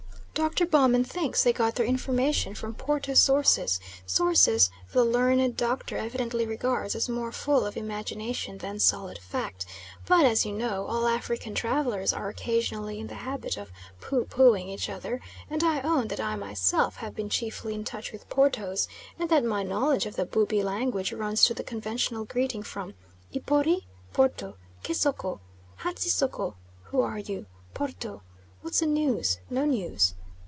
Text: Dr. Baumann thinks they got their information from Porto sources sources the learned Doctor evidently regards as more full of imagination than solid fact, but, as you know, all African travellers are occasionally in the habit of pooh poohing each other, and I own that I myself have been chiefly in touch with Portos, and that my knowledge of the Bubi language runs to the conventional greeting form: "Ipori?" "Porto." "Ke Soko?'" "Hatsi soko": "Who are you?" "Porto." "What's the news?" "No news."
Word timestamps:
Dr. 0.33 0.65
Baumann 0.65 1.03
thinks 1.03 1.43
they 1.43 1.53
got 1.53 1.75
their 1.75 1.85
information 1.85 2.55
from 2.55 2.73
Porto 2.73 3.13
sources 3.13 3.79
sources 4.07 4.71
the 4.91 5.03
learned 5.05 5.55
Doctor 5.57 5.97
evidently 5.97 6.47
regards 6.47 6.95
as 6.95 7.07
more 7.09 7.31
full 7.33 7.63
of 7.65 7.75
imagination 7.77 8.57
than 8.57 8.79
solid 8.79 9.19
fact, 9.19 9.65
but, 10.07 10.25
as 10.25 10.43
you 10.45 10.53
know, 10.53 10.87
all 10.87 11.05
African 11.05 11.53
travellers 11.53 12.11
are 12.13 12.27
occasionally 12.29 12.97
in 12.99 13.05
the 13.07 13.13
habit 13.15 13.55
of 13.57 13.71
pooh 13.99 14.23
poohing 14.25 14.67
each 14.69 14.89
other, 14.89 15.21
and 15.49 15.63
I 15.65 15.79
own 15.81 16.07
that 16.07 16.21
I 16.21 16.35
myself 16.37 16.95
have 16.95 17.13
been 17.13 17.29
chiefly 17.29 17.75
in 17.75 17.83
touch 17.83 18.11
with 18.13 18.27
Portos, 18.29 18.87
and 19.19 19.29
that 19.29 19.43
my 19.43 19.61
knowledge 19.63 20.05
of 20.07 20.15
the 20.15 20.25
Bubi 20.25 20.63
language 20.63 21.11
runs 21.13 21.43
to 21.43 21.53
the 21.53 21.61
conventional 21.61 22.23
greeting 22.25 22.63
form: 22.63 22.95
"Ipori?" 23.33 23.83
"Porto." 24.13 24.55
"Ke 24.81 24.95
Soko?'" 24.95 25.41
"Hatsi 25.81 26.09
soko": 26.09 26.55
"Who 26.85 27.01
are 27.01 27.19
you?" 27.19 27.45
"Porto." 27.75 28.23
"What's 28.61 28.79
the 28.79 28.87
news?" 28.87 29.37
"No 29.49 29.65
news." 29.65 30.15